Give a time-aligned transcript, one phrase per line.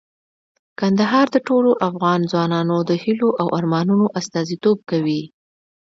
[0.79, 5.21] کندهار د ټولو افغان ځوانانو د هیلو او ارمانونو استازیتوب کوي.